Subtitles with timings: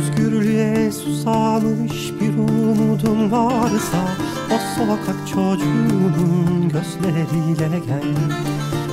[0.00, 3.98] Özgürlüğe susamış bir umudun varsa
[4.50, 8.14] O sokak çocuğunun gözleriyle gel.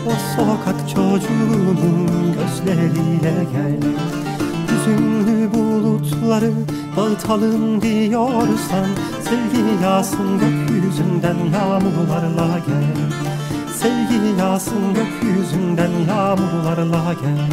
[0.08, 3.80] O sokak çocuğunun gözleriyle gel.
[4.68, 6.52] Hüzünlü bulutları
[6.98, 8.88] dağıtalım diyorsan
[9.24, 12.98] Sevgi yağsın gökyüzünden yağmurlarla gel.
[13.74, 17.52] Sevgi yağsın gökyüzünden yağmurlarla gel.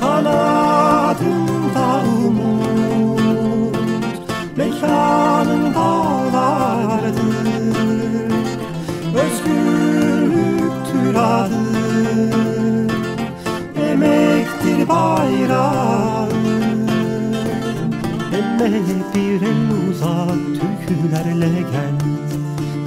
[0.00, 2.51] Kanadında umut
[4.56, 7.42] Mekanın dağlardır
[9.14, 11.62] Özgürlüktür adı.
[13.90, 16.28] Emektir bayrağı.
[18.38, 18.82] Emeğe
[19.14, 21.98] bir el uzat türkülerle gel.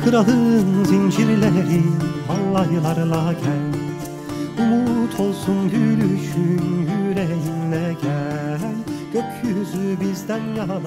[0.05, 1.84] Kralın zincirleri
[2.27, 3.74] halaylarla gel.
[4.66, 8.60] Umut olsun gülüşün yüreğinle gel.
[9.13, 10.79] Gökyüzü bizden yana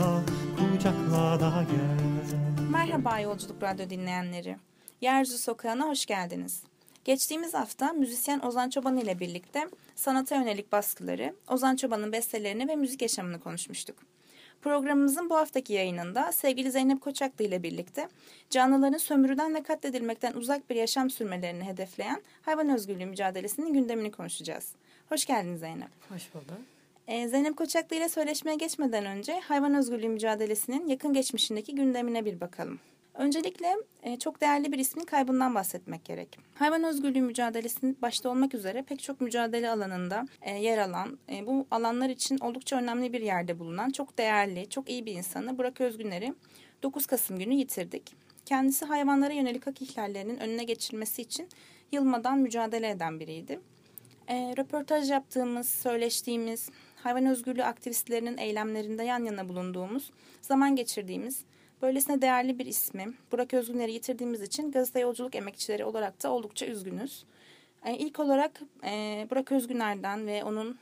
[0.79, 4.57] kucakla da gel Merhaba Yolculuk Radyo dinleyenleri.
[5.01, 6.63] Yeryüzü Sokağı'na hoş geldiniz.
[7.05, 13.03] Geçtiğimiz hafta müzisyen Ozan Çoban ile birlikte sanata yönelik baskıları, Ozan Çoban'ın bestelerini ve müzik
[13.03, 13.97] yaşamını konuşmuştuk.
[14.63, 18.09] Programımızın bu haftaki yayınında sevgili Zeynep Koçaklı ile birlikte
[18.51, 24.73] canlıların sömürüden ve katledilmekten uzak bir yaşam sürmelerini hedefleyen hayvan özgürlüğü mücadelesinin gündemini konuşacağız.
[25.09, 25.91] Hoş geldin Zeynep.
[26.09, 26.78] Hoş bulduk.
[27.09, 32.81] Ee, Zeynep Koçaklı ile söyleşmeye geçmeden önce hayvan özgürlüğü mücadelesinin yakın geçmişindeki gündemine bir bakalım.
[33.15, 36.39] Öncelikle e, çok değerli bir ismin kaybından bahsetmek gerek.
[36.55, 41.67] Hayvan özgürlüğü mücadelesinin başta olmak üzere pek çok mücadele alanında e, yer alan, e, bu
[41.71, 46.35] alanlar için oldukça önemli bir yerde bulunan çok değerli, çok iyi bir insanı Burak Özgüner'i
[46.83, 48.15] 9 Kasım günü yitirdik.
[48.45, 51.49] Kendisi hayvanlara yönelik hak ihlallerinin önüne geçilmesi için
[51.93, 53.61] yılmadan mücadele eden biriydi.
[54.29, 56.71] E, röportaj yaptığımız, söyleştiğimiz,
[57.03, 60.11] hayvan özgürlüğü aktivistlerinin eylemlerinde yan yana bulunduğumuz,
[60.43, 61.45] zaman geçirdiğimiz,
[61.83, 67.25] böylesine değerli bir ismi Burak Özgüner'i yitirdiğimiz için gazete yolculuk emekçileri olarak da oldukça üzgünüz.
[67.85, 70.79] E, ilk olarak e, Burak Özgüner'den ve onun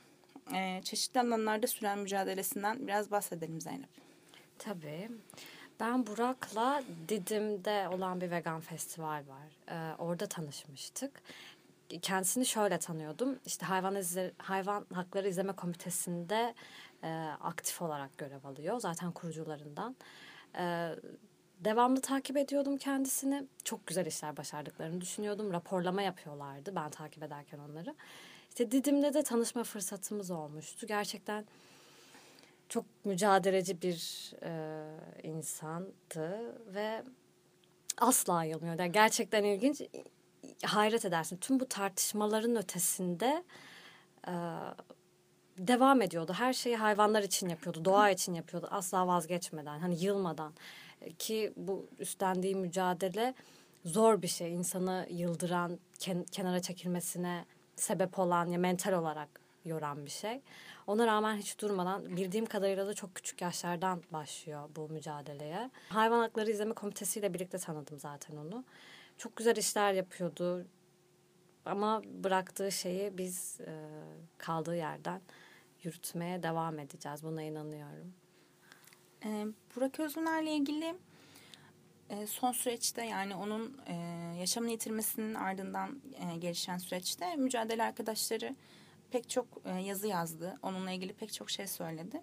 [0.55, 3.89] e, çeşitli alanlarda süren mücadelesinden biraz bahsedelim Zeynep.
[4.59, 5.09] Tabii.
[5.79, 9.47] Ben Burak'la Didim'de olan bir vegan festival var.
[9.69, 11.11] Ee, orada tanışmıştık.
[12.01, 13.39] Kendisini şöyle tanıyordum.
[13.45, 16.53] İşte hayvan izle, hayvan hakları izleme komitesinde
[17.03, 17.07] e,
[17.41, 18.79] aktif olarak görev alıyor.
[18.79, 19.95] Zaten kurucularından.
[20.57, 20.95] E,
[21.59, 23.47] devamlı takip ediyordum kendisini.
[23.63, 25.53] Çok güzel işler başardıklarını düşünüyordum.
[25.53, 27.95] Raporlama yapıyorlardı ben takip ederken onları.
[28.49, 30.87] İşte Didim'de de tanışma fırsatımız olmuştu.
[30.87, 31.45] Gerçekten
[32.69, 34.83] çok mücadeleci bir e,
[35.23, 37.03] insandı ve
[37.97, 38.79] asla ayılmıyor.
[38.79, 39.81] Yani gerçekten ilginç.
[40.65, 41.37] Hayret edersin.
[41.37, 43.43] Tüm bu tartışmaların ötesinde
[44.27, 44.33] e,
[45.57, 46.33] devam ediyordu.
[46.33, 48.67] Her şeyi hayvanlar için yapıyordu, doğa için yapıyordu.
[48.71, 50.53] Asla vazgeçmeden, hani yılmadan.
[51.19, 53.33] Ki bu üstlendiği mücadele
[53.85, 54.53] zor bir şey.
[54.53, 57.45] İnsanı yıldıran, ken, kenara çekilmesine
[57.75, 59.29] sebep olan ya mental olarak
[59.65, 60.41] yoran bir şey.
[60.87, 65.71] Ona rağmen hiç durmadan bildiğim kadarıyla da çok küçük yaşlardan başlıyor bu mücadeleye.
[65.89, 68.63] Hayvan Hakları İzleme Komitesi ile birlikte tanıdım zaten onu.
[69.17, 70.65] Çok güzel işler yapıyordu.
[71.65, 73.73] Ama bıraktığı şeyi biz e,
[74.37, 75.21] kaldığı yerden
[75.83, 77.23] yürütmeye devam edeceğiz.
[77.23, 78.13] Buna inanıyorum.
[79.25, 79.45] Ee,
[79.75, 80.95] Burak Özgüner'le ilgili
[82.09, 83.93] e, son süreçte yani onun e,
[84.39, 88.55] yaşamını yitirmesinin ardından e, gelişen süreçte mücadele arkadaşları
[89.11, 90.59] pek çok e, yazı yazdı.
[90.63, 92.21] Onunla ilgili pek çok şey söyledi.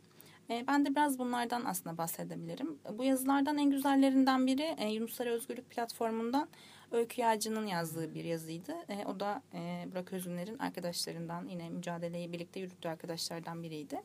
[0.51, 2.79] E, ben de biraz bunlardan aslında bahsedebilirim.
[2.93, 6.49] Bu yazılardan en güzellerinden biri e, Yunuslar Özgürlük Platformu'ndan
[6.95, 8.75] Öykü Yağcı'nın yazdığı bir yazıydı.
[8.89, 14.03] E, o da e, Burak Özgünler'in arkadaşlarından yine mücadeleyi birlikte yürüttüğü arkadaşlardan biriydi.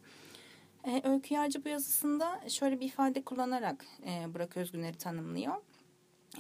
[0.84, 5.56] E, Öykü Yağcı bu yazısında şöyle bir ifade kullanarak e, Burak Özgünler'i tanımlıyor.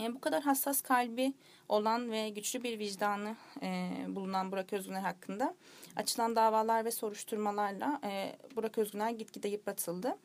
[0.02, 1.34] E, bu kadar hassas kalbi
[1.70, 5.56] olan ve güçlü bir vicdanı e, bulunan Burak Özgüner hakkında
[5.96, 10.18] açılan davalar ve soruşturmalarla e, Burak Özgüner gitgide yıpratıldı.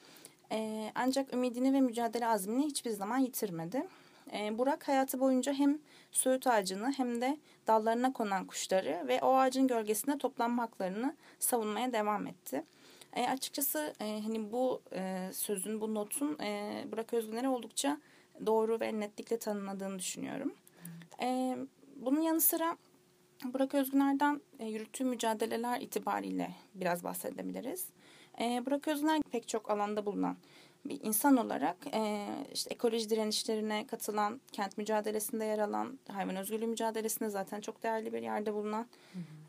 [0.53, 3.87] E, ancak ümidini ve mücadele azmini hiçbir zaman yitirmedi.
[4.33, 5.79] E, Burak hayatı boyunca hem
[6.13, 12.27] söğüt ağacını hem de dallarına konan kuşları ve o ağacın gölgesinde toplanma haklarını savunmaya devam
[12.27, 12.65] etti.
[13.13, 18.01] E, açıkçası e, hani bu e, sözün, bu notun e, Burak Özgüner'e oldukça
[18.47, 20.55] doğru ve netlikle tanımladığını düşünüyorum.
[21.23, 21.57] E,
[21.97, 22.77] bunun yanı sıra
[23.45, 27.89] Burak Özgüner'den e, yürüttüğü mücadeleler itibariyle biraz bahsedebiliriz.
[28.41, 30.37] E, Burak Özgüner pek çok alanda bulunan
[30.87, 37.29] bir insan olarak e, işte ekoloji direnişlerine katılan, kent mücadelesinde yer alan, hayvan özgürlüğü mücadelesinde
[37.31, 38.87] zaten çok değerli bir yerde bulunan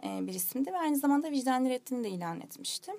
[0.04, 2.92] e, bir isimdi ve aynı zamanda vicdan ettiğini de ilan etmişti.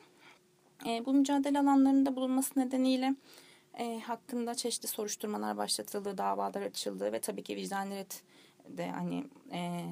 [0.86, 3.14] E, bu mücadele alanlarında bulunması nedeniyle
[3.78, 7.94] e, hakkında çeşitli soruşturmalar başlatıldı, davalar açıldı ve tabii ki vicdanlı
[8.68, 9.82] de hani e,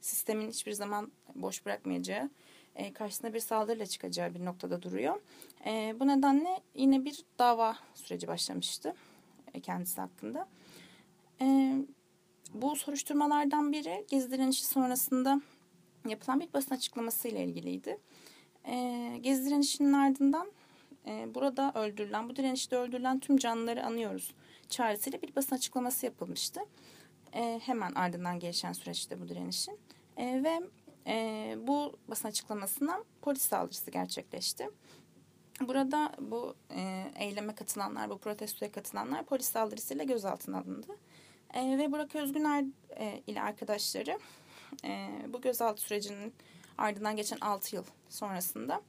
[0.00, 2.30] sistemin hiçbir zaman boş bırakmayacağı,
[2.76, 5.20] e, karşısına bir saldırıyla çıkacağı bir noktada duruyor.
[5.66, 8.94] E, bu nedenle yine bir dava süreci başlamıştı
[9.54, 10.48] e, kendisi hakkında.
[11.40, 11.74] E,
[12.54, 15.40] bu soruşturmalardan biri Gezi direnişi sonrasında
[16.08, 17.98] yapılan bir basın açıklaması ile ilgiliydi.
[18.64, 20.52] E, Gezi direnişinin ardından
[21.06, 24.34] e, burada öldürülen, bu direnişte öldürülen tüm canlıları anıyoruz
[24.68, 26.60] çağrısıyla bir basın açıklaması yapılmıştı.
[27.32, 29.78] E, hemen ardından gelişen süreçte bu direnişin.
[30.16, 30.60] E, ve
[31.08, 34.70] e, bu basın açıklamasından polis saldırısı gerçekleşti.
[35.60, 40.98] Burada bu e, eyleme katılanlar, bu protestoya katılanlar polis saldırısıyla gözaltına alındı.
[41.54, 42.64] E, ve Burak Özgüner
[42.96, 44.18] e, ile arkadaşları
[44.84, 46.34] e, bu gözaltı sürecinin
[46.78, 48.82] ardından geçen 6 yıl sonrasında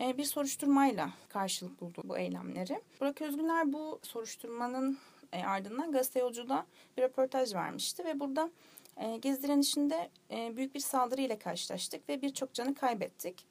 [0.00, 2.82] e, bir soruşturmayla karşılık buldu bu eylemleri.
[3.00, 4.98] Burak Özgüner bu soruşturmanın
[5.32, 6.66] e, ardından gazete yolculuğa
[6.96, 8.50] bir röportaj vermişti ve burada
[8.98, 13.46] e, Gezi direnişinde büyük bir saldırı ile karşılaştık ve birçok canı kaybettik.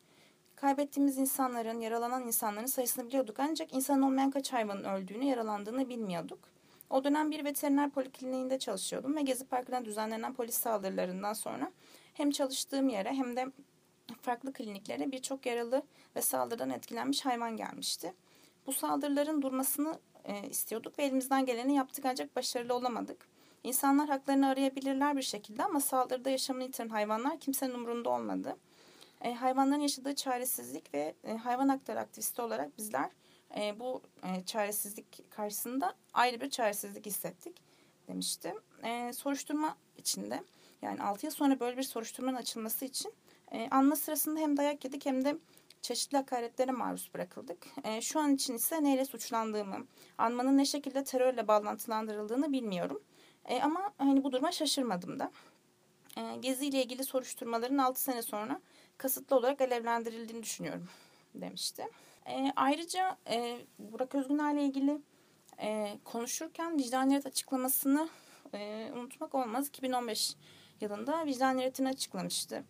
[0.55, 6.39] Kaybettiğimiz insanların, yaralanan insanların sayısını biliyorduk ancak insan olmayan kaç hayvanın öldüğünü, yaralandığını bilmiyorduk.
[6.89, 11.71] O dönem bir veteriner polikliniğinde çalışıyordum ve Gezi Parkı'na düzenlenen polis saldırılarından sonra
[12.13, 13.45] hem çalıştığım yere hem de
[14.21, 15.83] farklı kliniklere birçok yaralı
[16.15, 18.13] ve saldırıdan etkilenmiş hayvan gelmişti.
[18.65, 23.36] Bu saldırıların durmasını e, istiyorduk ve elimizden geleni yaptık ancak başarılı olamadık.
[23.63, 28.57] İnsanlar haklarını arayabilirler bir şekilde ama saldırıda yaşamını yitiren hayvanlar kimsenin umurunda olmadı.
[29.21, 33.09] E, hayvanların yaşadığı çaresizlik ve e, hayvan hakları aktivisti olarak bizler
[33.57, 37.57] e, bu e, çaresizlik karşısında ayrı bir çaresizlik hissettik
[38.07, 38.53] demişti.
[38.83, 40.43] E, soruşturma içinde
[40.81, 43.13] yani 6 yıl sonra böyle bir soruşturmanın açılması için
[43.51, 45.37] e, anma sırasında hem dayak yedik hem de
[45.81, 47.57] çeşitli hakaretlere maruz bırakıldık.
[47.83, 49.85] E, şu an için ise neyle suçlandığımı,
[50.17, 53.01] anmanın ne şekilde terörle bağlantılandırıldığını bilmiyorum.
[53.47, 55.31] E, ama hani bu duruma şaşırmadım da.
[56.17, 58.61] E, Gezi ile ilgili soruşturmaların 6 sene sonra
[58.97, 60.87] kasıtlı olarak alevlendirildiğini düşünüyorum
[61.35, 61.87] demişti.
[62.25, 65.01] E, ayrıca e, Burak Özgüner ile ilgili
[65.61, 68.09] e, konuşurken vicdaniyet açıklamasını
[68.53, 69.67] e, unutmak olmaz.
[69.67, 70.35] 2015
[70.81, 72.63] yılında vicdaniyetini açıklamıştı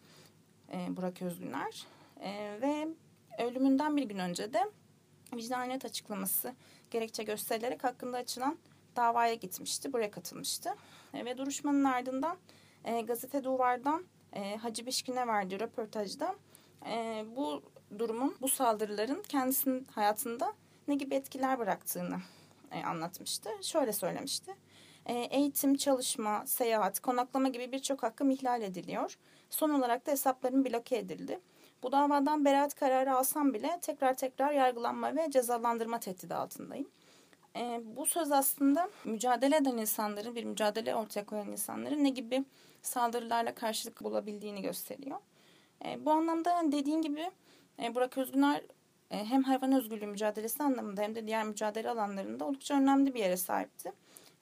[0.74, 1.86] e, Burak Özgüner.
[2.22, 2.88] E, ve
[3.44, 4.72] ölümünden bir gün önce de
[5.34, 6.56] vicdaniyet açıklaması
[6.92, 8.58] gerekçe gösterilerek hakkında açılan
[8.98, 9.94] davaya gitmişti.
[9.94, 10.76] Buraya katılmıştı.
[11.14, 12.38] E, ve duruşmanın ardından
[12.86, 14.04] e, gazete Duvar'dan
[14.34, 16.36] e, Hacı Beşkin'e verdiği röportajda
[16.86, 17.62] e, bu
[18.00, 20.54] durumun, bu saldırıların kendisinin hayatında
[20.88, 22.18] ne gibi etkiler bıraktığını
[22.72, 23.50] e, anlatmıştı.
[23.62, 24.56] Şöyle söylemişti.
[25.06, 29.18] E, eğitim, çalışma, seyahat, konaklama gibi birçok hakkım ihlal ediliyor.
[29.50, 31.40] Son olarak da hesaplarım bloke edildi.
[31.84, 36.88] Bu davadan beraat kararı alsam bile tekrar tekrar yargılanma ve cezalandırma tehdidi altındayım.
[37.58, 42.46] E, bu söz aslında mücadele eden insanların, bir mücadele ortaya koyan insanların ne gibi
[42.82, 45.18] saldırılarla karşılık bulabildiğini gösteriyor.
[45.86, 47.32] E, bu anlamda dediğim gibi
[47.84, 48.62] e, Burak Özgüner
[49.12, 53.38] e, hem hayvan özgürlüğü mücadelesi anlamında hem de diğer mücadele alanlarında oldukça önemli bir yere
[53.38, 53.92] sahipti.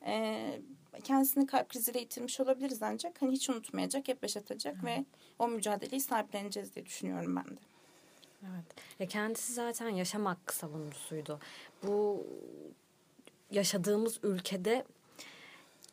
[0.05, 0.41] E,
[1.03, 4.85] kendisini kalp kriziyle yitirmiş olabiliriz ancak hani hiç unutmayacak, hep yaşatacak Hı.
[4.85, 5.05] ve
[5.39, 7.59] o mücadeleyi sahipleneceğiz diye düşünüyorum ben de.
[8.41, 8.65] Evet.
[8.99, 11.39] Ya kendisi zaten yaşam hakkı savunucusuydu.
[11.83, 12.25] Bu
[13.51, 14.85] yaşadığımız ülkede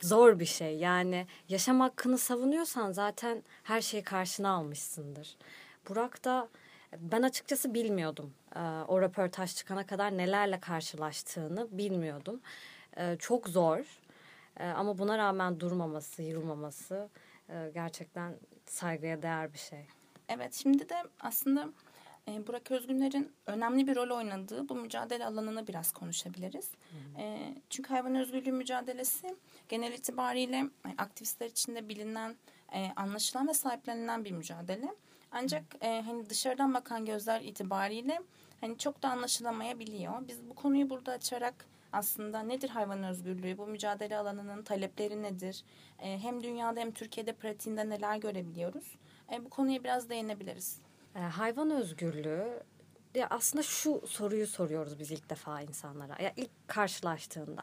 [0.00, 0.76] zor bir şey.
[0.76, 5.37] Yani yaşam hakkını savunuyorsan zaten her şeyi karşına almışsındır.
[5.88, 6.49] Burak da
[6.99, 8.35] ben açıkçası bilmiyordum.
[8.56, 12.40] Ee, o röportaj çıkana kadar nelerle karşılaştığını bilmiyordum.
[12.97, 14.00] Ee, çok zor.
[14.61, 17.09] Ee, ama buna rağmen durmaması, yılmaması
[17.49, 18.35] e, gerçekten
[18.66, 19.87] saygıya değer bir şey.
[20.28, 21.68] Evet şimdi de aslında e,
[22.28, 26.70] Burak Özgünler'in önemli bir rol oynadığı bu mücadele alanını biraz konuşabiliriz.
[26.70, 29.36] Hı e, çünkü hayvan özgürlüğü mücadelesi
[29.68, 32.36] genel itibariyle e, aktivistler içinde bilinen,
[32.72, 34.94] e, anlaşılan ve sahiplenilen bir mücadele.
[35.32, 38.20] Ancak e, hani dışarıdan bakan gözler itibariyle
[38.60, 40.28] hani çok da anlaşılamayabiliyor.
[40.28, 45.64] Biz bu konuyu burada açarak aslında nedir hayvan özgürlüğü, bu mücadele alanının talepleri nedir,
[45.98, 48.96] hem dünyada hem Türkiye'de pratiğinde neler görebiliyoruz,
[49.44, 50.80] bu konuya biraz değinebiliriz.
[51.16, 52.62] E, hayvan özgürlüğü
[53.14, 56.23] ya aslında şu soruyu soruyoruz biz ilk defa insanlara.
[56.23, 57.62] Ya ilk karşılaştığında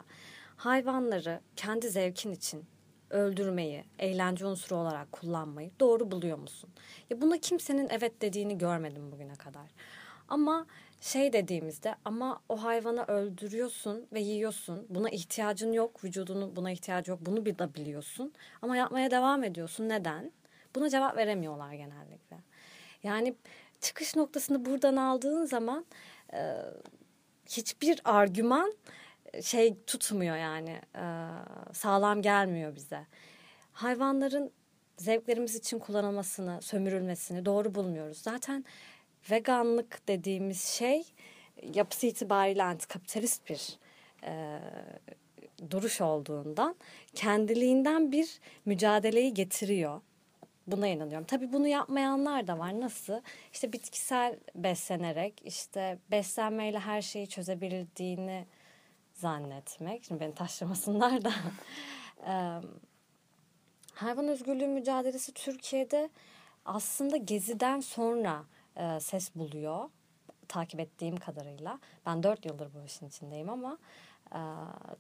[0.58, 2.66] hayvanları kendi zevkin için
[3.10, 6.70] öldürmeyi, eğlence unsuru olarak kullanmayı doğru buluyor musun?
[7.10, 9.72] Ya buna kimsenin evet dediğini görmedim bugüne kadar.
[10.28, 10.66] Ama
[11.02, 14.86] şey dediğimizde ama o hayvanı öldürüyorsun ve yiyorsun.
[14.90, 17.20] Buna ihtiyacın yok, vücudunun buna ihtiyacı yok.
[17.22, 18.34] Bunu bir biliyorsun.
[18.62, 19.90] Ama yapmaya devam ediyorsun.
[19.90, 20.32] Neden?
[20.76, 22.38] Buna cevap veremiyorlar genellikle.
[23.04, 23.36] Yani
[23.82, 25.86] çıkış noktasını buradan aldığın zaman
[26.34, 26.56] e,
[27.46, 28.74] hiçbir argüman
[29.42, 31.06] şey tutmuyor yani e,
[31.74, 33.06] sağlam gelmiyor bize.
[33.72, 34.52] Hayvanların
[34.98, 38.18] zevklerimiz için kullanılmasını, sömürülmesini doğru bulmuyoruz.
[38.18, 38.66] Zaten
[39.32, 41.04] veganlık dediğimiz şey
[41.74, 43.80] yapısı itibariyle antikapitalist bir
[44.24, 44.60] e,
[45.72, 46.76] duruş olduğundan
[47.16, 50.02] kendiliğinden bir mücadeleyi getiriyor.
[50.72, 51.28] Buna inanıyorum.
[51.28, 52.80] Tabii bunu yapmayanlar da var.
[52.80, 53.22] Nasıl?
[53.54, 58.46] İşte bitkisel beslenerek, işte beslenmeyle her şeyi çözebildiğini
[59.14, 60.04] zannetmek.
[60.04, 61.32] Şimdi beni taşlamasınlar da.
[63.94, 66.10] hayvan özgürlüğü mücadelesi Türkiye'de
[66.66, 68.44] aslında Gezi'den sonra
[69.00, 69.90] ses buluyor.
[70.50, 71.80] Takip ettiğim kadarıyla.
[72.06, 73.78] Ben dört yıldır bu işin içindeyim ama
[74.32, 74.42] e,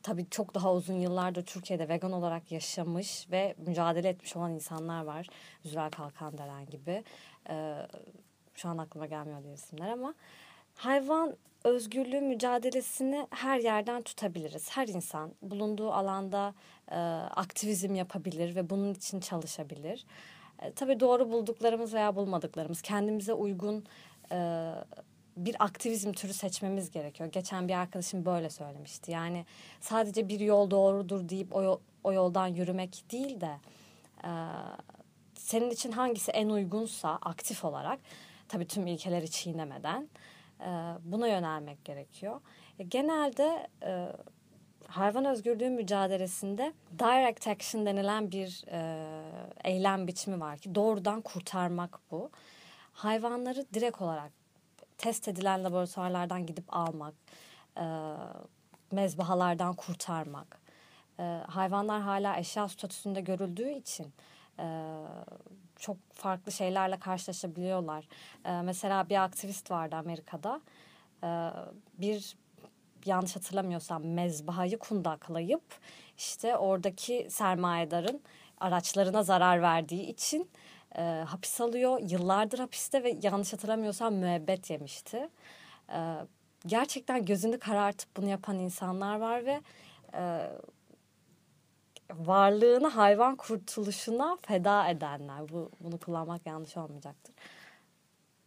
[0.03, 5.27] tabii çok daha uzun yıllardır Türkiye'de vegan olarak yaşamış ve mücadele etmiş olan insanlar var.
[5.65, 7.03] Zülal Kalkandelen gibi.
[7.50, 7.75] E,
[8.56, 10.13] şu an aklıma gelmiyor diye isimler ama
[10.75, 14.70] hayvan özgürlüğü mücadelesini her yerden tutabiliriz.
[14.72, 16.53] Her insan bulunduğu alanda
[16.91, 16.96] e,
[17.36, 20.06] aktivizm yapabilir ve bunun için çalışabilir.
[20.62, 23.86] E, tabii doğru bulduklarımız veya bulmadıklarımız kendimize uygun
[24.32, 24.72] e,
[25.46, 27.31] bir aktivizm türü seçmemiz gerekiyor.
[27.31, 29.12] Geçen bir arkadaşım böyle söylemişti.
[29.12, 29.46] Yani
[29.79, 33.51] sadece bir yol doğrudur deyip o, o yoldan yürümek değil de
[34.24, 34.31] e,
[35.36, 38.00] senin için hangisi en uygunsa aktif olarak
[38.48, 40.10] tabii tüm ilkeleri çiğnemeden
[40.62, 40.67] e,
[41.03, 42.41] buna yönelmek gerekiyor.
[42.79, 44.08] E, genelde e,
[44.88, 49.08] hayvan özgürlüğü mücadelesinde direct action denilen bir e,
[49.63, 52.29] eylem biçimi var ki doğrudan kurtarmak bu.
[52.93, 54.38] Hayvanları direkt olarak
[55.00, 57.13] test edilen laboratuvarlardan gidip almak,
[57.77, 57.86] e,
[58.91, 60.60] mezbahalardan kurtarmak.
[61.20, 64.13] E, hayvanlar hala eşya statüsünde görüldüğü için
[64.60, 64.96] e,
[65.75, 68.08] çok farklı şeylerle karşılaşabiliyorlar.
[68.46, 70.62] E, mesela bir aktivist vardı Amerika'da.
[71.24, 71.50] E,
[71.98, 72.36] bir
[73.06, 75.63] yanlış hatırlamıyorsam mezbahayı kundaklayıp
[76.18, 78.22] işte oradaki sermayedarın
[78.60, 80.50] araçlarına zarar verdiği için
[80.98, 82.00] e, hapis alıyor.
[82.01, 85.29] Yıllardır hapiste ve yanlış hatırlamıyorsam müebbet yemişti.
[85.89, 86.15] E,
[86.65, 89.62] gerçekten gözünü karartıp bunu yapan insanlar var ve
[90.13, 90.50] e,
[92.13, 95.50] varlığını hayvan kurtuluşuna feda edenler.
[95.50, 97.36] Bu, bunu kullanmak yanlış olmayacaktır.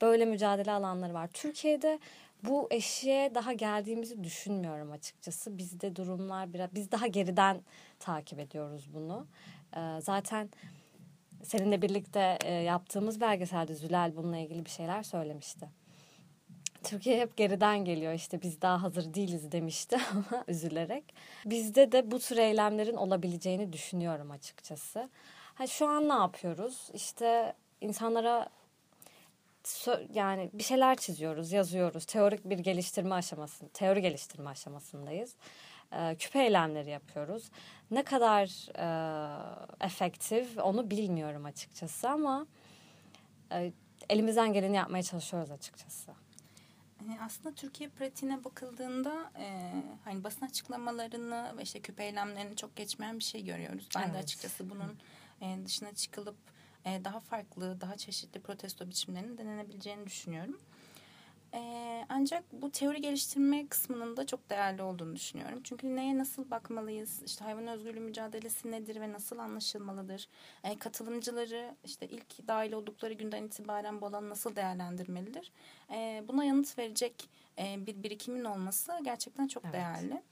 [0.00, 1.28] Böyle mücadele alanları var.
[1.32, 1.98] Türkiye'de
[2.42, 5.58] bu eşiğe daha geldiğimizi düşünmüyorum açıkçası.
[5.58, 7.60] Bizde durumlar biraz biz daha geriden
[7.98, 9.26] takip ediyoruz bunu.
[9.76, 10.50] Ee, zaten
[11.42, 15.68] seninle birlikte e, yaptığımız belgeselde Zülal bununla ilgili bir şeyler söylemişti.
[16.84, 21.14] Türkiye hep geriden geliyor işte biz daha hazır değiliz demişti ama üzülerek.
[21.44, 25.08] Bizde de bu tür eylemlerin olabileceğini düşünüyorum açıkçası.
[25.54, 26.90] Ha, şu an ne yapıyoruz?
[26.94, 28.48] İşte insanlara
[30.14, 32.04] yani bir şeyler çiziyoruz, yazıyoruz.
[32.04, 35.34] Teorik bir geliştirme aşaması, teori geliştirme aşamasındayız.
[35.92, 37.50] Ee, küpe eylemleri yapıyoruz.
[37.90, 38.86] Ne kadar e,
[39.84, 42.46] efektif onu bilmiyorum açıkçası ama
[43.52, 43.72] e,
[44.08, 46.10] elimizden geleni yapmaya çalışıyoruz açıkçası.
[47.00, 49.72] E, aslında Türkiye pratiğine bakıldığında e,
[50.04, 53.88] hani basın açıklamalarını ve işte küpe eylemlerini çok geçmeyen bir şey görüyoruz.
[53.96, 54.14] Ben evet.
[54.14, 54.98] de açıkçası bunun
[55.40, 56.36] e, dışına çıkılıp
[56.84, 60.58] e, daha farklı, daha çeşitli protesto biçimlerinin denenebileceğini düşünüyorum.
[61.54, 61.60] E,
[62.08, 65.60] ancak bu teori geliştirme kısmının da çok değerli olduğunu düşünüyorum.
[65.64, 67.22] Çünkü neye nasıl bakmalıyız?
[67.22, 70.28] İşte hayvan özgürlüğü mücadelesi nedir ve nasıl anlaşılmalıdır?
[70.64, 75.52] E, katılımcıları işte ilk dahil oldukları günden itibaren bu alanı nasıl değerlendirmelidir?
[75.90, 79.74] E, buna yanıt verecek e, bir birikimin olması gerçekten çok evet.
[79.74, 80.22] değerli.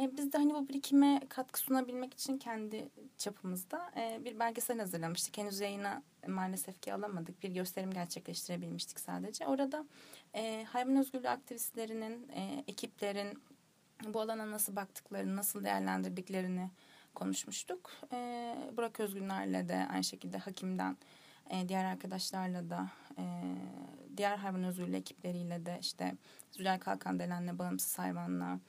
[0.00, 2.88] E, biz de hani bu birikime katkı sunabilmek için kendi
[3.18, 5.38] çapımızda e, bir belgesel hazırlamıştık.
[5.38, 7.42] Henüz yayına maalesef ki alamadık.
[7.42, 9.46] Bir gösterim gerçekleştirebilmiştik sadece.
[9.46, 9.84] Orada
[10.34, 13.42] e, hayvan özgürlüğü aktivistlerinin, e, ekiplerin
[14.14, 16.70] bu alana nasıl baktıklarını, nasıl değerlendirdiklerini
[17.14, 17.92] konuşmuştuk.
[18.12, 18.16] E,
[18.76, 20.96] Burak Özgünler'le de aynı şekilde Hakim'den,
[21.50, 22.88] e, diğer arkadaşlarla da,
[23.18, 23.24] e,
[24.16, 26.14] diğer hayvan özgürlüğü ekipleriyle de işte
[26.52, 28.60] Zülal Kalkan Delen'le, Bağımsız Hayvan'la,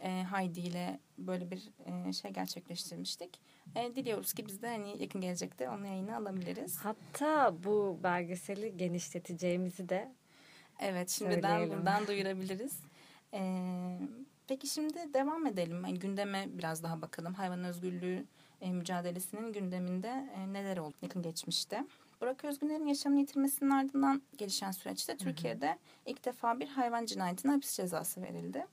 [0.00, 1.68] e, Haydi ile böyle bir
[2.08, 3.40] e, şey gerçekleştirmiştik.
[3.76, 6.76] E, diliyoruz ki biz de hani yakın gelecekte onu yayına alabiliriz.
[6.78, 10.12] Hatta bu belgeseli genişleteceğimizi de
[10.80, 11.78] Evet şimdiden söyleyelim.
[11.78, 12.78] buradan duyurabiliriz.
[13.34, 13.40] E,
[14.48, 15.84] peki şimdi devam edelim.
[15.84, 17.34] Yani gündeme biraz daha bakalım.
[17.34, 18.24] Hayvan özgürlüğü
[18.60, 21.84] e, mücadelesinin gündeminde e, neler oldu yakın geçmişte.
[22.20, 28.22] Burak Özgünler'in yaşamını yitirmesinin ardından gelişen süreçte Türkiye'de ilk defa bir hayvan cinayetine hapis cezası
[28.22, 28.66] verildi.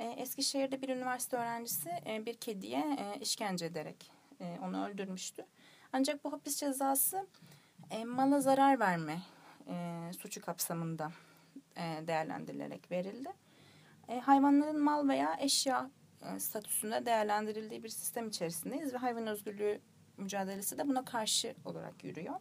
[0.00, 4.12] E, Eskişehir'de bir üniversite öğrencisi e, bir kediye e, işkence ederek
[4.62, 5.46] onu öldürmüştü.
[5.92, 7.26] Ancak bu hapis cezası
[8.06, 9.22] mala zarar verme
[10.18, 11.12] suçu kapsamında
[12.06, 13.32] değerlendirilerek verildi.
[14.22, 15.90] Hayvanların mal veya eşya
[16.38, 19.80] statüsünde değerlendirildiği bir sistem içerisindeyiz ve hayvan özgürlüğü
[20.16, 22.40] mücadelesi de buna karşı olarak yürüyor.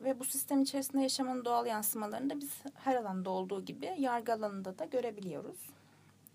[0.00, 4.78] Ve bu sistem içerisinde yaşamın doğal yansımalarını da biz her alanda olduğu gibi yargı alanında
[4.78, 5.56] da görebiliyoruz.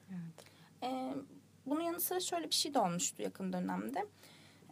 [0.10, 0.46] Evet.
[0.84, 1.14] E,
[1.66, 4.06] bunun yanı sıra şöyle bir şey de olmuştu yakın dönemde.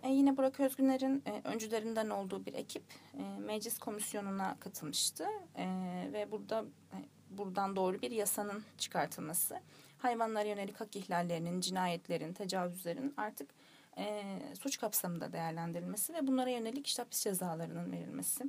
[0.03, 5.25] E, yine Burak Özgüner'in e, öncülerinden olduğu bir ekip e, meclis komisyonuna katılmıştı.
[5.55, 5.65] E,
[6.13, 6.97] ve burada e,
[7.37, 9.59] buradan doğru bir yasanın çıkartılması.
[9.97, 13.49] Hayvanlara yönelik hak ihlallerinin, cinayetlerin, tecavüzlerin artık
[13.97, 14.23] e,
[14.59, 18.43] suç kapsamında değerlendirilmesi ve bunlara yönelik işte hapis cezalarının verilmesi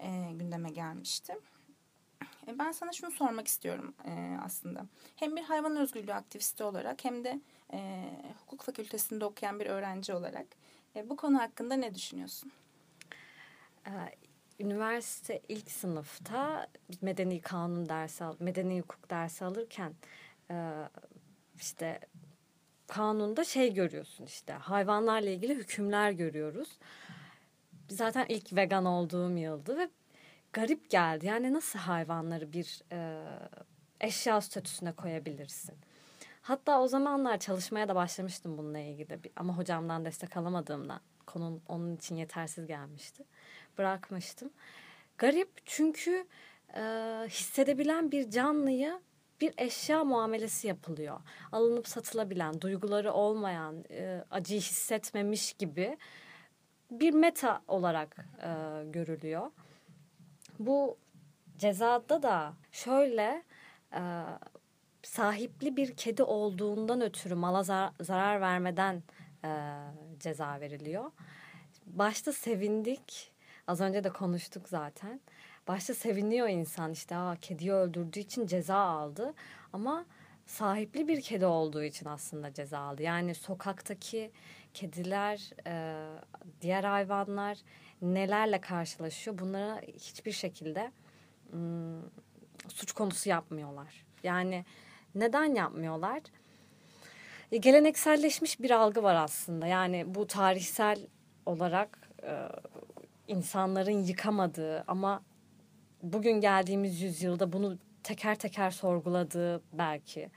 [0.00, 1.34] e, gündeme gelmişti.
[2.46, 4.86] E, ben sana şunu sormak istiyorum e, aslında.
[5.16, 7.40] Hem bir hayvan özgürlüğü aktivisti olarak hem de
[7.72, 8.10] e,
[8.40, 10.46] hukuk fakültesinde okuyan bir öğrenci olarak
[10.96, 12.52] e, bu konu hakkında ne düşünüyorsun?
[13.86, 13.90] Ee,
[14.60, 16.66] üniversite ilk sınıfta
[17.02, 19.94] medeni kanun dersi medeni hukuk dersi alırken
[20.50, 20.72] e,
[21.56, 22.00] işte
[22.86, 26.78] kanunda şey görüyorsun işte hayvanlarla ilgili hükümler görüyoruz.
[27.88, 29.88] Zaten ilk vegan olduğum yıldı ve
[30.52, 31.26] garip geldi.
[31.26, 33.24] Yani nasıl hayvanları bir e,
[34.00, 35.74] eşya statüsüne koyabilirsin?
[36.42, 42.16] Hatta o zamanlar çalışmaya da başlamıştım bununla ilgili ama hocamdan destek alamadığımdan konun onun için
[42.16, 43.24] yetersiz gelmişti.
[43.78, 44.50] Bırakmıştım.
[45.18, 46.26] Garip çünkü
[46.76, 46.82] e,
[47.28, 49.00] hissedebilen bir canlıya
[49.40, 51.20] bir eşya muamelesi yapılıyor.
[51.52, 55.98] Alınıp satılabilen, duyguları olmayan, e, acıyı hissetmemiş gibi
[56.90, 58.50] bir meta olarak e,
[58.90, 59.50] görülüyor.
[60.58, 60.98] Bu
[61.58, 63.42] cezada da şöyle
[63.92, 64.00] e,
[65.02, 69.02] sahipli bir kedi olduğundan ötürü mala zar zarar vermeden
[69.44, 69.50] e,
[70.20, 71.10] ceza veriliyor.
[71.86, 73.32] Başta sevindik.
[73.66, 75.20] Az önce de konuştuk zaten.
[75.68, 79.34] Başta seviniyor insan işte Aa, kediyi öldürdüğü için ceza aldı.
[79.72, 80.06] Ama
[80.46, 83.02] sahipli bir kedi olduğu için aslında ceza aldı.
[83.02, 84.30] Yani sokaktaki
[84.76, 85.74] kediler, e,
[86.60, 87.58] diğer hayvanlar
[88.02, 90.92] nelerle karşılaşıyor bunlara hiçbir şekilde
[92.68, 94.04] suç konusu yapmıyorlar.
[94.22, 94.64] Yani
[95.14, 96.22] neden yapmıyorlar?
[97.52, 99.66] E, gelenekselleşmiş bir algı var aslında.
[99.66, 100.98] Yani bu tarihsel
[101.46, 102.48] olarak e,
[103.28, 105.22] insanların yıkamadığı ama
[106.02, 110.30] bugün geldiğimiz yüzyılda bunu teker teker sorguladığı belki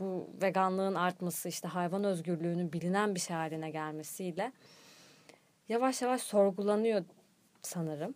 [0.00, 4.52] bu veganlığın artması işte hayvan özgürlüğünün bilinen bir şey haline gelmesiyle
[5.68, 7.04] yavaş yavaş sorgulanıyor
[7.62, 8.14] sanırım.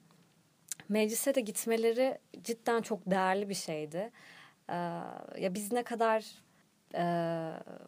[0.89, 4.11] Meclise de gitmeleri cidden çok değerli bir şeydi.
[4.69, 4.75] Ee,
[5.39, 6.25] ya biz ne kadar
[6.95, 7.03] e,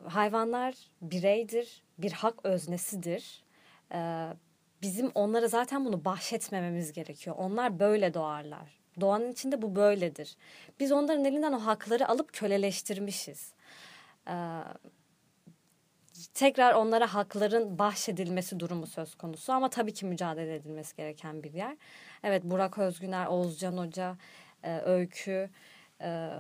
[0.09, 3.45] hayvanlar bireydir, bir hak öznesidir.
[3.95, 4.29] Ee,
[4.83, 7.37] bizim onlara zaten bunu bahşetmememiz gerekiyor.
[7.39, 8.81] Onlar böyle doğarlar.
[9.01, 10.37] Doğanın içinde bu böyledir.
[10.81, 13.53] Biz onların elinden o hakları alıp köleleştirmişiz.
[14.31, 14.35] Ee,
[16.35, 21.77] tekrar onlara hakların bahşedilmesi durumu söz konusu ama tabii ki mücadele edilmesi gereken bir yer.
[22.23, 24.17] Evet Burak Özgüner, Oğuzcan Hoca,
[24.63, 25.51] e, Öykü
[26.01, 26.31] e,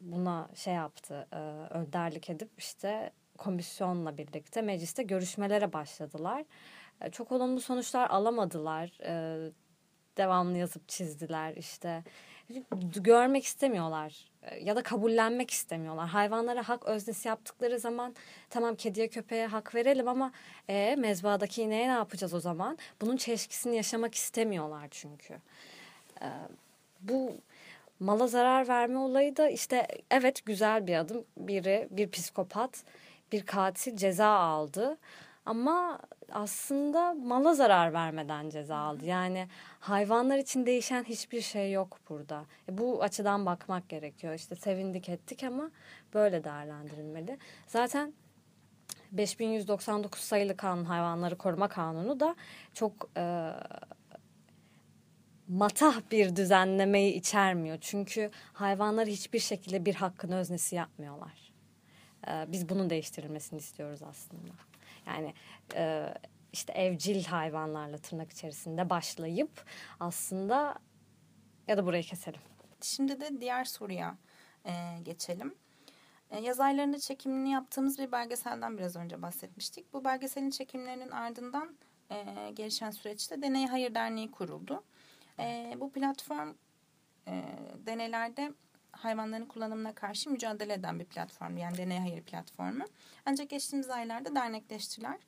[0.00, 1.36] buna şey yaptı, e,
[1.74, 6.44] önderlik edip işte komisyonla birlikte mecliste görüşmelere başladılar.
[7.00, 8.98] E, çok olumlu sonuçlar alamadılar.
[9.02, 9.50] E,
[10.16, 12.04] devamlı yazıp çizdiler işte.
[12.96, 16.08] Görmek istemiyorlar e, ya da kabullenmek istemiyorlar.
[16.08, 18.14] Hayvanlara hak öznesi yaptıkları zaman
[18.50, 20.32] tamam kediye köpeğe hak verelim ama
[20.68, 22.78] e, mezbadaki ineğe ne yapacağız o zaman?
[23.00, 25.34] Bunun çelişkisini yaşamak istemiyorlar çünkü.
[26.22, 26.28] E,
[27.00, 27.34] bu
[28.00, 31.24] mala zarar verme olayı da işte evet güzel bir adım.
[31.36, 32.84] Biri bir psikopat,
[33.32, 34.98] bir katil ceza aldı.
[35.46, 35.98] Ama
[36.32, 39.04] aslında mala zarar vermeden ceza aldı.
[39.04, 39.48] Yani
[39.80, 42.44] hayvanlar için değişen hiçbir şey yok burada.
[42.68, 44.34] E bu açıdan bakmak gerekiyor.
[44.34, 45.70] İşte sevindik ettik ama
[46.14, 47.38] böyle değerlendirilmeli.
[47.66, 48.12] Zaten
[49.12, 52.36] 5199 sayılı kanun hayvanları koruma kanunu da
[52.74, 53.52] çok e,
[55.48, 57.78] matah bir düzenlemeyi içermiyor.
[57.80, 61.52] Çünkü hayvanlar hiçbir şekilde bir hakkın öznesi yapmıyorlar.
[62.28, 64.52] E, biz bunun değiştirilmesini istiyoruz aslında.
[65.06, 65.34] Yani
[65.74, 66.14] e,
[66.52, 69.64] işte evcil hayvanlarla tırnak içerisinde başlayıp
[70.00, 70.78] aslında
[71.68, 72.40] ya da burayı keselim.
[72.80, 74.18] Şimdi de diğer soruya
[74.64, 75.54] e, geçelim.
[76.30, 79.92] E, yaz aylarında çekimini yaptığımız bir belgeselden biraz önce bahsetmiştik.
[79.92, 81.76] Bu belgeselin çekimlerinin ardından
[82.10, 84.84] e, gelişen süreçte Deney Hayır Derneği kuruldu.
[85.38, 86.54] E, bu platform
[87.28, 87.42] e,
[87.86, 88.52] deneylerde
[88.96, 91.56] hayvanların kullanımına karşı mücadele eden bir platform.
[91.56, 92.84] Yani Deney Hayır platformu.
[93.26, 95.18] Ancak geçtiğimiz aylarda dernekleştiler.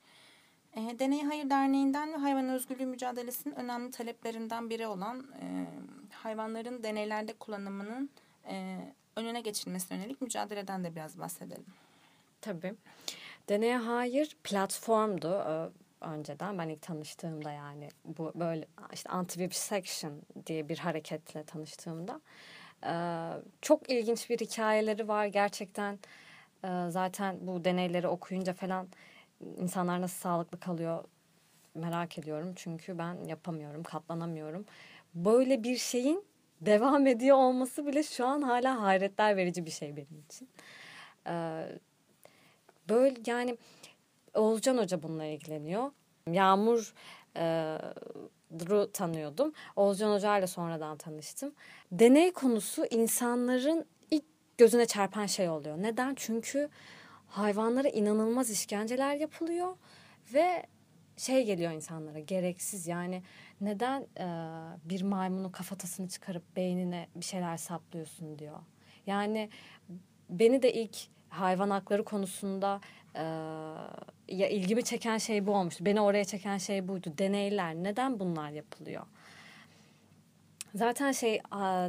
[0.73, 5.65] E, Deney Hayır Derneği'nden ve hayvan özgürlüğü mücadelesinin önemli taleplerinden biri olan e,
[6.13, 8.09] hayvanların deneylerde kullanımının
[8.47, 8.77] e,
[9.15, 11.65] önüne geçilmesine yönelik mücadeleden de biraz bahsedelim.
[12.41, 12.75] Tabii.
[13.49, 15.69] Deneye Hayır platformdu e,
[16.05, 16.57] önceden.
[16.57, 20.11] Ben ilk tanıştığımda yani bu böyle işte anti-vivisection
[20.45, 22.21] diye bir hareketle tanıştığımda.
[22.85, 22.93] E,
[23.61, 25.25] çok ilginç bir hikayeleri var.
[25.25, 25.99] Gerçekten
[26.63, 28.87] e, zaten bu deneyleri okuyunca falan
[29.57, 31.03] insanlar nasıl sağlıklı kalıyor
[31.75, 32.53] merak ediyorum.
[32.55, 34.65] Çünkü ben yapamıyorum, katlanamıyorum.
[35.15, 36.23] Böyle bir şeyin
[36.61, 40.49] devam ediyor olması bile şu an hala hayretler verici bir şey benim için.
[41.27, 41.65] Ee,
[42.89, 43.57] böyle yani
[44.33, 45.91] Oğuzcan Hoca bununla ilgileniyor.
[46.31, 46.93] Yağmur
[47.37, 47.77] e,
[48.59, 49.53] Duru tanıyordum.
[49.75, 51.53] Oğuzcan Hoca ile sonradan tanıştım.
[51.91, 54.23] Deney konusu insanların ilk
[54.57, 55.77] gözüne çarpan şey oluyor.
[55.77, 56.13] Neden?
[56.15, 56.69] Çünkü
[57.27, 59.75] hayvanlara inanılmaz işkenceler yapılıyor
[60.33, 60.65] ve
[61.17, 63.23] şey geliyor insanlara gereksiz yani
[63.61, 64.27] neden e,
[64.89, 68.59] bir maymunu kafatasını çıkarıp beynine bir şeyler saplıyorsun diyor.
[69.07, 69.49] Yani
[70.29, 70.97] beni de ilk
[71.29, 72.81] hayvan hakları konusunda
[73.15, 73.23] e,
[74.31, 75.85] ya ilgimi çeken şey bu olmuştu.
[75.85, 77.13] Beni oraya çeken şey buydu.
[77.17, 79.05] Deneyler neden bunlar yapılıyor?
[80.75, 81.39] Zaten şey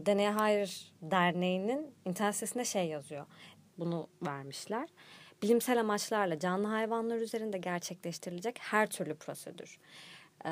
[0.07, 3.27] Deneye Hayır Derneği'nin internet sitesinde şey yazıyor.
[3.79, 4.89] Bunu vermişler
[5.43, 9.79] bilimsel amaçlarla canlı hayvanlar üzerinde gerçekleştirilecek her türlü prosedür.
[10.47, 10.51] Ee,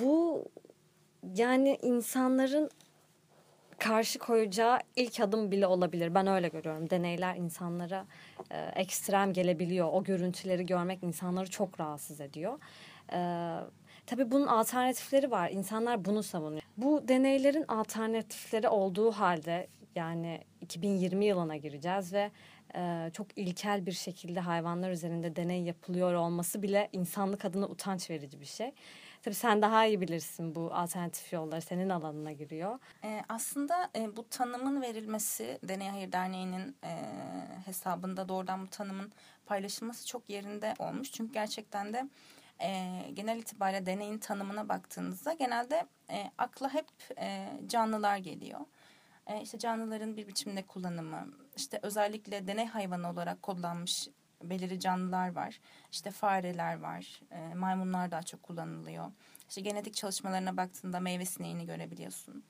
[0.00, 0.44] bu
[1.34, 2.70] yani insanların
[3.78, 6.14] karşı koyacağı ilk adım bile olabilir.
[6.14, 6.90] Ben öyle görüyorum.
[6.90, 8.06] Deneyler insanlara
[8.50, 9.88] e, ekstrem gelebiliyor.
[9.92, 12.58] O görüntüleri görmek insanları çok rahatsız ediyor.
[13.12, 13.18] E,
[14.06, 15.50] tabii bunun alternatifleri var.
[15.50, 16.62] İnsanlar bunu savunuyor.
[16.76, 22.30] Bu deneylerin alternatifleri olduğu halde yani 2020 yılına gireceğiz ve
[22.74, 28.40] e, çok ilkel bir şekilde hayvanlar üzerinde deney yapılıyor olması bile insanlık adına utanç verici
[28.40, 28.72] bir şey.
[29.22, 32.78] Tabii sen daha iyi bilirsin bu alternatif yollar senin alanına giriyor.
[33.04, 36.90] E, aslında e, bu tanımın verilmesi Deney Hayır Derneği'nin e,
[37.64, 39.12] hesabında doğrudan bu tanımın
[39.46, 41.12] paylaşılması çok yerinde olmuş.
[41.12, 42.08] Çünkü gerçekten de
[42.60, 48.60] e, genel itibariyle deneyin tanımına baktığınızda genelde e, akla hep e, canlılar geliyor.
[49.26, 54.08] E, işte canlıların bir biçimde kullanımı, işte özellikle deney hayvanı olarak kullanmış
[54.42, 55.60] belirli canlılar var.
[55.92, 59.12] İşte fareler var, e, maymunlar daha çok kullanılıyor.
[59.48, 62.44] İşte genetik çalışmalarına baktığında meyve sineğini görebiliyorsun.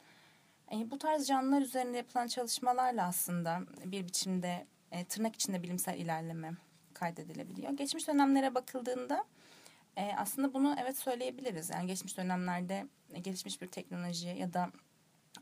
[0.72, 6.53] E, bu tarz canlılar üzerinde yapılan çalışmalarla aslında bir biçimde e, tırnak içinde bilimsel ilerleme
[6.94, 7.72] kaydedilebiliyor.
[7.72, 9.24] Geçmiş dönemlere bakıldığında
[9.96, 11.70] e, aslında bunu evet söyleyebiliriz.
[11.70, 12.87] Yani geçmiş dönemlerde
[13.22, 14.70] gelişmiş bir teknoloji ya da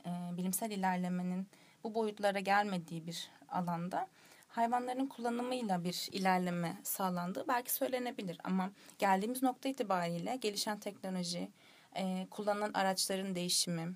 [0.07, 1.47] e, bilimsel ilerlemenin
[1.85, 4.09] bu boyutlara gelmediği bir alanda
[4.57, 11.49] hayvanların kullanımıyla bir ilerleme sağlandığı belki söylenebilir ama geldiğimiz nokta itibariyle gelişen teknoloji,
[11.97, 13.95] e, kullanılan araçların değişimi,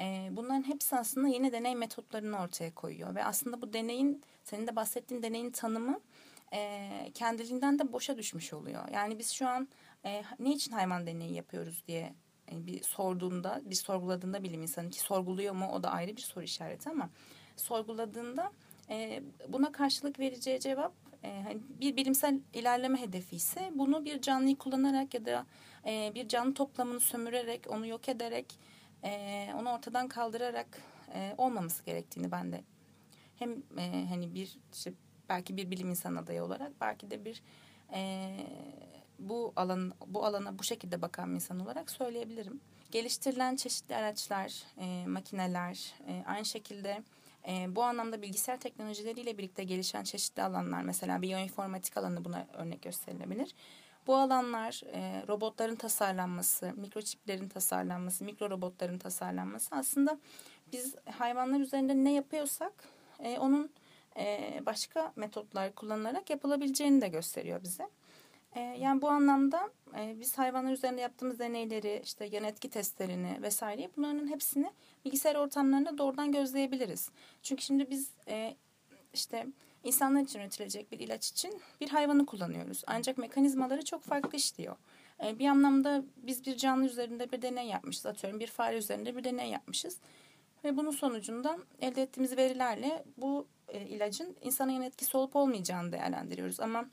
[0.00, 4.76] e, bunların hepsi aslında yeni deney metotlarını ortaya koyuyor ve aslında bu deneyin, senin de
[4.76, 6.00] bahsettiğin deneyin tanımı
[6.52, 8.88] e, kendiliğinden de boşa düşmüş oluyor.
[8.92, 9.68] Yani biz şu an
[10.04, 12.14] e, ne için hayvan deneyi yapıyoruz diye
[12.52, 16.44] yani bir sorduğunda, bir sorguladığında bilim insanı ki sorguluyor mu o da ayrı bir soru
[16.44, 17.10] işareti ama
[17.56, 18.52] sorguladığında
[18.90, 20.92] e, buna karşılık vereceği cevap
[21.24, 25.46] e, hani bir bilimsel ilerleme hedefi ise bunu bir canlıyı kullanarak ya da
[25.86, 28.58] e, bir canlı toplamını sömürerek, onu yok ederek,
[29.04, 30.82] e, onu ortadan kaldırarak
[31.14, 32.64] e, olmaması gerektiğini ben de
[33.36, 34.92] hem e, hani bir işte
[35.28, 37.42] belki bir bilim insanı adayı olarak belki de bir
[37.94, 38.30] e,
[39.18, 42.60] bu alan bu alana bu şekilde bakan bir insan olarak söyleyebilirim.
[42.90, 47.02] Geliştirilen çeşitli araçlar, e, makineler, e, aynı şekilde
[47.48, 53.54] e, bu anlamda bilgisayar teknolojileriyle birlikte gelişen çeşitli alanlar, mesela biyoinformatik alanı buna örnek gösterilebilir.
[54.06, 60.18] Bu alanlar e, robotların tasarlanması, mikroçiplerin tasarlanması, mikro robotların tasarlanması aslında
[60.72, 62.72] biz hayvanlar üzerinde ne yapıyorsak
[63.20, 63.70] e, onun
[64.16, 67.88] e, başka metotlar kullanılarak yapılabileceğini de gösteriyor bize.
[68.56, 73.90] E, yani bu anlamda e, biz hayvanlar üzerinde yaptığımız deneyleri, işte yan etki testlerini vesaireyi
[73.96, 74.72] bunların hepsini
[75.04, 77.10] bilgisayar ortamlarında doğrudan gözleyebiliriz.
[77.42, 78.56] Çünkü şimdi biz e,
[79.14, 79.46] işte
[79.84, 82.84] insanlar için üretilecek bir ilaç için bir hayvanı kullanıyoruz.
[82.86, 84.76] Ancak mekanizmaları çok farklı işliyor.
[85.24, 88.06] E, bir anlamda biz bir canlı üzerinde bir deney yapmışız.
[88.06, 89.98] Atıyorum bir fare üzerinde bir deney yapmışız.
[90.64, 96.60] Ve bunun sonucunda elde ettiğimiz verilerle bu ilacın insana yan etkisi olup olmayacağını değerlendiriyoruz.
[96.60, 96.84] Ama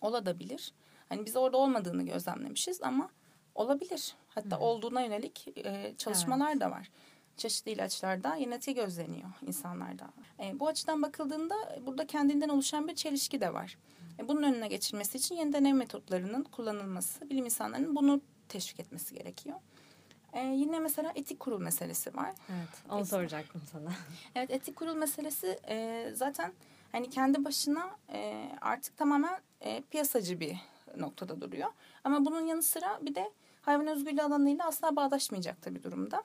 [0.00, 0.72] olabilir.
[1.12, 3.10] Hani biz orada olmadığını gözlemlemişiz ama
[3.54, 4.14] olabilir.
[4.28, 4.60] Hatta Hı.
[4.60, 6.60] olduğuna yönelik e, çalışmalar evet.
[6.60, 6.90] da var.
[7.36, 10.10] Çeşitli ilaçlarda yeneti gözleniyor insanlarda.
[10.40, 11.54] E, bu açıdan bakıldığında
[11.86, 13.78] burada kendinden oluşan bir çelişki de var.
[14.18, 19.56] E, bunun önüne geçilmesi için yeni deney metotlarının kullanılması, bilim insanlarının bunu teşvik etmesi gerekiyor.
[20.32, 22.32] E, yine mesela etik kurul meselesi var.
[22.50, 23.10] Evet, onu etik.
[23.10, 23.92] soracaktım sana.
[24.34, 26.52] Evet, etik kurul meselesi e, zaten
[26.92, 30.56] hani kendi başına e, artık tamamen e, piyasacı bir
[30.96, 31.68] noktada duruyor.
[32.04, 33.30] Ama bunun yanı sıra bir de
[33.62, 36.22] hayvan özgürlüğü alanıyla asla bağdaşmayacak bir durumda.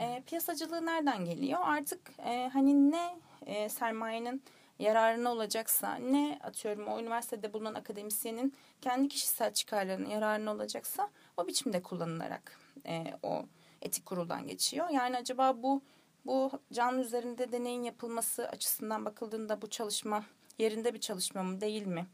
[0.00, 1.60] E, piyasacılığı nereden geliyor?
[1.62, 4.42] Artık e, hani ne e, sermayenin
[4.78, 11.82] yararına olacaksa ne atıyorum o üniversitede bulunan akademisyenin kendi kişisel çıkarlarının yararına olacaksa o biçimde
[11.82, 13.42] kullanılarak e, o
[13.82, 14.88] etik kuruldan geçiyor.
[14.90, 15.82] Yani acaba bu
[16.26, 20.24] bu canlı üzerinde deneyin yapılması açısından bakıldığında bu çalışma
[20.58, 22.06] yerinde bir çalışma mı değil mi?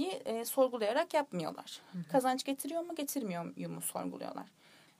[0.00, 1.80] E, sorgulayarak yapmıyorlar.
[1.92, 2.02] Hı hı.
[2.12, 4.46] Kazanç getiriyor mu getirmiyor mu sorguluyorlar.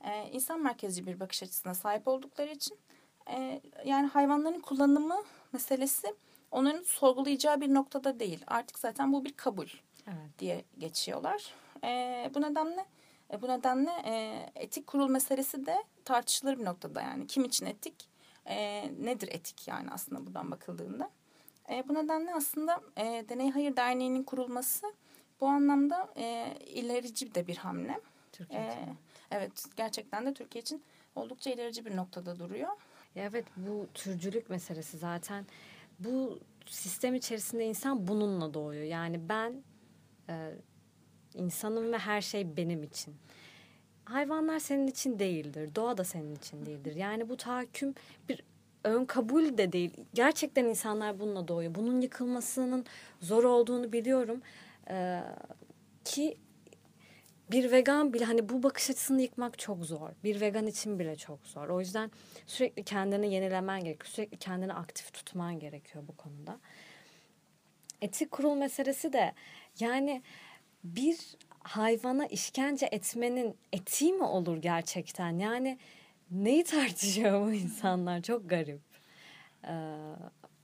[0.05, 2.79] E, insan merkezci bir bakış açısına sahip oldukları için
[3.31, 6.15] e, yani hayvanların kullanımı meselesi
[6.51, 8.45] onların sorgulayacağı bir noktada değil.
[8.47, 9.69] Artık zaten bu bir kabul
[10.07, 10.39] evet.
[10.39, 11.55] diye geçiyorlar.
[11.85, 12.87] E, bu nedenle
[13.33, 17.27] e, bu nedenle e, etik kurul meselesi de tartışılır bir noktada yani.
[17.27, 18.09] Kim için etik?
[18.47, 21.11] E, nedir etik yani aslında buradan bakıldığında?
[21.73, 24.87] E, bu nedenle aslında e, Deney Hayır Derneği'nin kurulması
[25.41, 28.01] bu anlamda e, ilerici de bir hamle.
[28.33, 28.81] Türkiye e, için.
[28.81, 28.97] E,
[29.31, 30.83] evet gerçekten de Türkiye için
[31.15, 32.69] oldukça ilerici bir noktada duruyor.
[33.17, 35.47] Evet bu türcülük meselesi zaten
[35.99, 38.85] bu sistem içerisinde insan bununla doğuyor.
[38.85, 39.63] Yani ben
[40.29, 40.53] e,
[41.35, 43.15] insanım ve her şey benim için.
[44.05, 45.75] Hayvanlar senin için değildir.
[45.75, 46.95] Doğa da senin için değildir.
[46.95, 47.95] Yani bu tahakküm
[48.29, 48.45] bir
[48.85, 49.97] ön kabul de değil.
[50.15, 51.75] Gerçekten insanlar bununla doğuyor.
[51.75, 52.87] Bunun yıkılmasının
[53.21, 54.43] zor olduğunu biliyorum.
[54.91, 55.21] Ee,
[56.05, 56.39] ki
[57.51, 60.11] bir vegan bile hani bu bakış açısını yıkmak çok zor.
[60.25, 61.69] Bir vegan için bile çok zor.
[61.69, 62.11] O yüzden
[62.47, 64.11] sürekli kendini yenilemen gerekiyor.
[64.11, 66.59] Sürekli kendini aktif tutman gerekiyor bu konuda.
[68.01, 69.33] Etik kurul meselesi de
[69.81, 70.23] yani
[70.85, 71.19] bir
[71.63, 75.39] hayvana işkence etmenin etiği mi olur gerçekten?
[75.39, 75.79] Yani
[76.33, 78.23] neyi tartışıyor bu insanlar?
[78.23, 78.81] Çok garip.
[79.69, 79.97] Ee,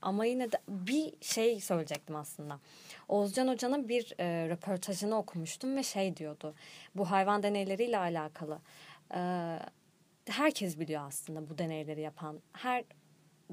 [0.01, 2.59] ama yine de bir şey söyleyecektim aslında.
[3.07, 6.55] Oğuzcan Hoca'nın bir e, röportajını okumuştum ve şey diyordu.
[6.95, 8.59] Bu hayvan deneyleriyle alakalı.
[9.15, 9.19] E,
[10.25, 12.39] herkes biliyor aslında bu deneyleri yapan.
[12.53, 12.83] Her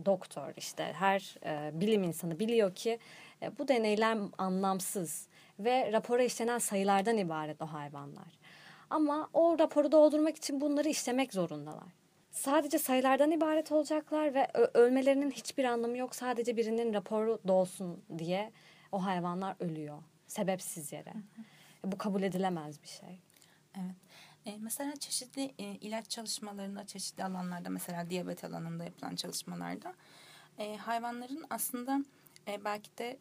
[0.05, 2.98] doktor işte her e, bilim insanı biliyor ki
[3.42, 8.38] e, bu deneyler anlamsız ve rapora işlenen sayılardan ibaret o hayvanlar.
[8.90, 12.06] Ama o raporu doldurmak için bunları işlemek zorundalar
[12.37, 16.14] sadece sayılardan ibaret olacaklar ve ölmelerinin hiçbir anlamı yok.
[16.14, 18.53] Sadece birinin raporu dolsun diye
[18.92, 20.03] o hayvanlar ölüyor.
[20.27, 21.11] Sebepsiz yere.
[21.11, 21.88] Hı hı.
[21.88, 23.18] E, bu kabul edilemez bir şey.
[23.77, 23.96] Evet.
[24.46, 29.94] E, mesela çeşitli e, ilaç çalışmalarında, çeşitli alanlarda mesela diyabet alanında yapılan çalışmalarda
[30.59, 32.05] e, hayvanların aslında
[32.49, 33.18] e, belki de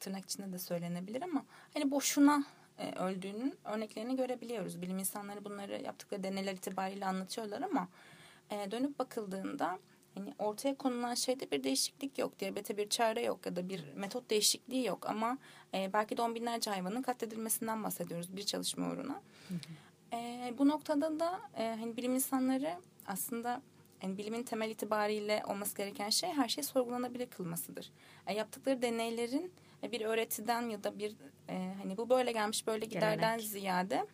[0.00, 2.44] tırnak içinde de söylenebilir ama hani boşuna
[2.78, 4.82] e, öldüğünün örneklerini görebiliyoruz.
[4.82, 7.88] Bilim insanları bunları yaptıkları deneyler itibariyle anlatıyorlar ama
[8.50, 9.78] e, dönüp bakıldığında
[10.14, 12.38] hani ortaya konulan şeyde bir değişiklik yok.
[12.38, 15.38] Diyabete bir çare yok ya da bir metot değişikliği yok ama
[15.74, 19.20] e, belki de on binlerce hayvanın katledilmesinden bahsediyoruz bir çalışma uğruna.
[20.12, 22.74] E, bu noktada da e, hani bilim insanları
[23.06, 23.62] aslında
[24.02, 27.92] yani bilimin temel itibariyle olması gereken şey her şey sorgulanabilir kılmasıdır.
[28.26, 31.16] E, yaptıkları deneylerin e, bir öğretiden ya da bir
[31.48, 33.40] e, hani bu böyle gelmiş böyle giderden Gelenek.
[33.40, 34.06] ziyade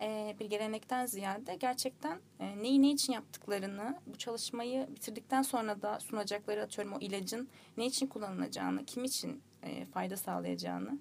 [0.00, 6.00] e, bir gelenekten ziyade gerçekten e, neyi ne için yaptıklarını, bu çalışmayı bitirdikten sonra da
[6.00, 10.98] sunacakları atıyorum o ilacın ne için kullanılacağını, kim için e, fayda sağlayacağını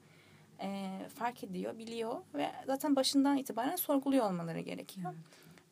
[0.61, 5.13] e, fark ediyor, biliyor ve zaten başından itibaren sorguluyor olmaları gerekiyor.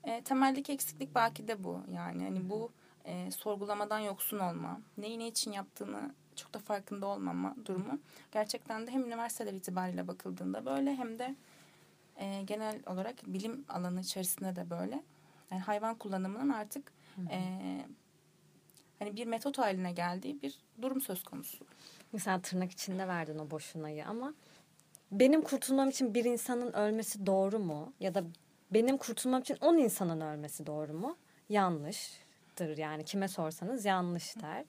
[0.04, 1.82] E, temeldeki eksiklik belki de bu.
[1.94, 2.72] Yani hani bu
[3.06, 8.00] e, sorgulamadan yoksun olma, neyi ne için yaptığını çok da farkında olmama durumu
[8.32, 11.36] gerçekten de hem üniversiteler itibariyle bakıldığında böyle hem de
[12.20, 15.04] e, genel olarak bilim alanı içerisinde de böyle.
[15.52, 16.92] Yani hayvan kullanımının artık
[17.32, 17.40] E,
[19.00, 21.66] hani bir metot haline geldiği bir durum söz konusu.
[22.14, 24.34] Mesela tırnak içinde verdin o boşunayı ama
[25.12, 27.94] benim kurtulmam için bir insanın ölmesi doğru mu?
[28.00, 28.24] Ya da
[28.72, 31.18] benim kurtulmam için on insanın ölmesi doğru mu?
[31.50, 34.66] Yanlıştır yani kime sorsanız yanlış der.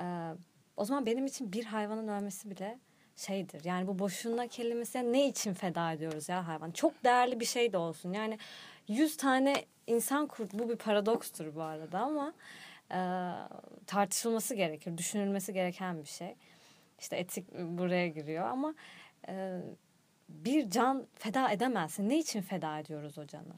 [0.00, 0.34] Ee,
[0.76, 2.78] o zaman benim için bir hayvanın ölmesi bile
[3.16, 3.64] şeydir.
[3.64, 6.70] Yani bu boşuna kelimesi ne için feda ediyoruz ya hayvan?
[6.70, 8.12] Çok değerli bir şey de olsun.
[8.12, 8.38] Yani
[8.88, 12.32] yüz tane insan kurt bu bir paradokstur bu arada ama
[12.92, 12.98] e,
[13.86, 16.34] tartışılması gerekir, düşünülmesi gereken bir şey.
[16.98, 18.74] İşte etik buraya giriyor ama
[19.28, 19.60] e,
[20.28, 22.08] bir can feda edemezsin.
[22.08, 23.54] Ne için feda ediyoruz o canı?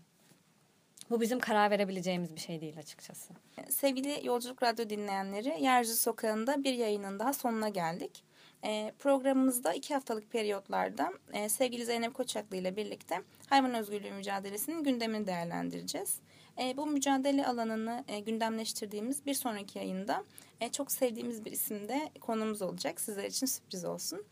[1.10, 3.34] Bu bizim karar verebileceğimiz bir şey değil açıkçası.
[3.68, 8.27] Sevgili Yolculuk Radyo dinleyenleri, Yeryüzü Sokağı'nda bir yayının daha sonuna geldik.
[8.64, 15.26] E, programımızda iki haftalık periyotlarda e, sevgili Zeynep Koçaklı ile birlikte hayvan özgürlüğü mücadelesinin gündemini
[15.26, 16.20] değerlendireceğiz.
[16.58, 20.24] E, bu mücadele alanını e, gündemleştirdiğimiz bir sonraki yayında
[20.72, 23.00] çok sevdiğimiz bir isimde konumuz olacak.
[23.00, 24.24] Sizler için sürpriz olsun.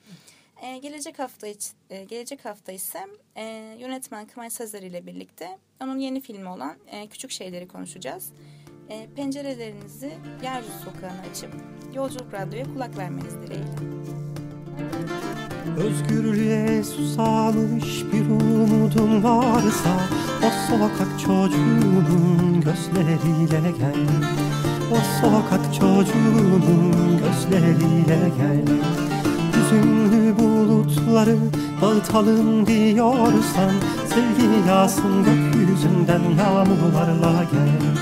[0.83, 1.47] Gelecek hafta
[1.91, 2.99] e, gelecek hafta ise
[3.79, 6.77] yönetmen Kıvanç Sezer ile birlikte onun yeni filmi olan
[7.11, 8.33] Küçük Şeyleri konuşacağız.
[8.89, 10.13] E, pencerelerinizi
[10.43, 11.55] yeryüzü sokağına açıp
[11.95, 13.96] Yolculuk Radyo'ya kulak vermeniz dileğiyle.
[15.77, 19.91] Özgürlüğe susamış bir umudun varsa
[20.43, 24.07] O sokak çocuğunun gözleriyle gel.
[24.93, 28.65] O sokak çocuğunun gözleriyle gel.
[29.53, 31.37] Hüzünlü bulutları
[31.83, 33.73] dağıtalım diyorsan
[34.09, 37.97] Sevgi yağsın gökyüzünden yağmurlarla gel.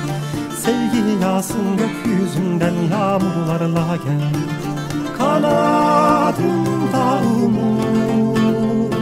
[0.57, 4.74] Sevgi yağsın gökyüzünden yağmurlarla gel
[5.19, 7.07] Kanadımda
[7.45, 8.95] umut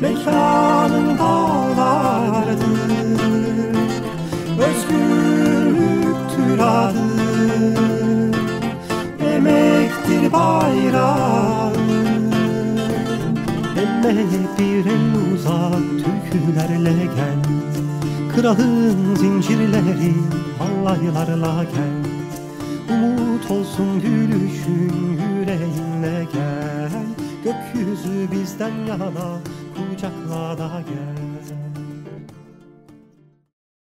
[0.00, 2.60] Mekanım dağlardır
[4.58, 7.10] Özgürlüktür adım
[9.34, 11.70] Emektir bayrağı.
[13.76, 14.26] Emeğe
[14.58, 15.72] bir el uzat
[16.04, 17.38] Türkülerle gel
[18.34, 20.14] Kralın zincirleri
[20.58, 21.99] Halaylarla gel
[23.02, 26.90] Umut olsun gülüşün yüreğinle gel.
[27.44, 29.38] Gökyüzü bizden yana
[29.76, 31.19] kucakla da gel